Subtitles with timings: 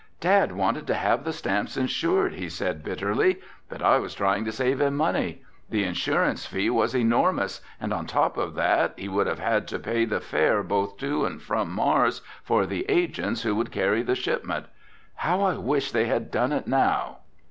[0.19, 4.51] "Dad wanted to have the stamps insured," he said bitterly, "but I was trying to
[4.51, 5.43] save him money.
[5.69, 9.77] The insurance fee was enormous, and on top of that he would have had to
[9.77, 14.15] pay the fare both to and from Mars for the agents who would carry the
[14.15, 14.65] shipment.
[15.17, 17.17] How I wish they had done it now!"